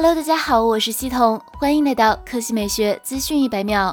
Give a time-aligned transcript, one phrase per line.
[0.00, 3.92] Hello，大家好，我是西彤，欢迎来到科技美学资讯一百秒。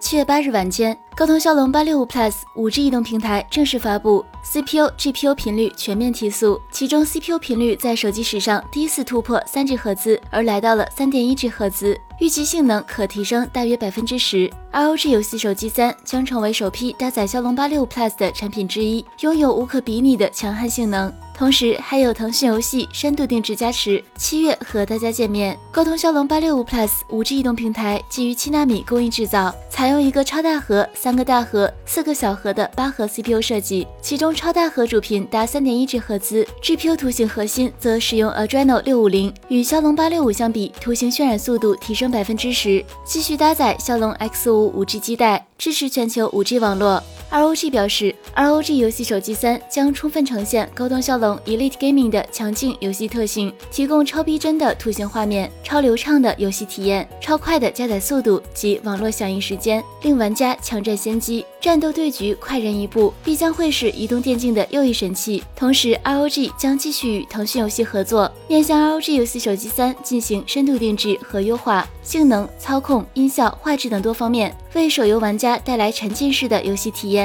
[0.00, 14.50] 七月八日晚间，高通骁龙八六五 Plus 五 G 移动平台正式发布，CPU、GPU 频率全面提速，其中 CPU 频率在手机史上第一次突破三 G 赫兹，而来到了三点一 G 赫兹，预计性能可提升大约百分之十。
[14.72, 21.12] ROG 游戏手机三将成为首批搭载骁龙八六五 Plus 的产品之一，拥有无可比拟的强悍性能。
[21.38, 25.56] 同时还有腾讯游戏深度定制加持，七月和大家见面。
[25.70, 46.42] 高通骁龙八六五 Plus 五 G 移动平台基于七纳米工艺制造，采用一个超大核、三个大核、四个小核的八核 CPU 设计，其中超大核主频达三点一 G 赫兹，GPU 图形核心则使用 Adreno 六五零，与骁龙八六五相比，图形渲染速度提升百分之十，继续搭载骁龙 X 五五 G 基带，支持全球五
[46.42, 47.00] G 网络。
[47.30, 65.42] ROG 表示，ROG 游戏手机三将充分呈现高通骁龙 Elite Gaming 的强劲游戏特性，提供超逼真的图形画面、超流畅的游戏体验、超快的加载速度及网络响应时间，令玩家抢占先机，战斗对局快人一步，必将会是移动电竞的又一神器。
[65.54, 77.17] 同时，ROG 将继续与腾讯游戏合作，面向 ROG 游戏手机三进行深度定制和优化，性能、操控、音效、画质等多方面，为手游玩家带来沉浸式的游戏体验。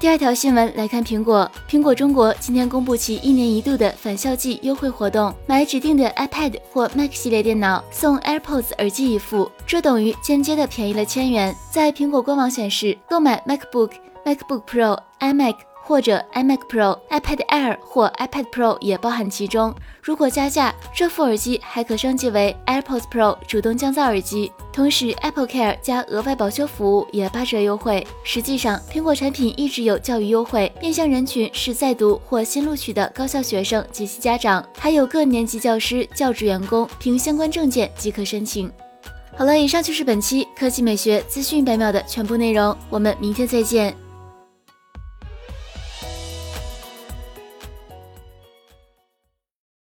[0.00, 11.54] 第二条新闻来看，苹果苹果中国今天公布其一年一度的返校季优惠活动，买指定的 iPad 或 Mac 系列电脑送 AirPods 耳机一副，这等于间接的便宜了千元。
[11.70, 13.90] 在苹果官网显示，购买 MacBook、
[14.24, 15.56] MacBook Pro、iMac。
[15.82, 19.74] 或者 iMac Pro、iPad Air 或 iPad Pro 也包含其中。
[20.02, 24.52] 如果加价，这副耳机还可升级为 AirPods Pro 主动降噪耳机。
[24.72, 28.06] 同时，Apple Care 加额外保修服务也八折优惠。
[28.22, 38.70] 实际上，苹果产品一直有教育优惠，面向人群是在读或新录取的高校学生及其家长，还有各年级教师、教职员工，凭相关证件即可申请。
[39.36, 44.09] 好了，以上就是本期科技美学资讯百秒的全部内容，我们明天再见。